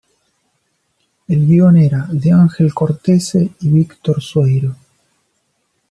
El 1.27 1.45
guion 1.45 1.77
era 1.77 2.07
de 2.11 2.31
Ángel 2.31 2.73
Cortese 2.73 3.51
y 3.59 3.69
Víctor 3.69 4.19
Sueiro. 4.19 4.75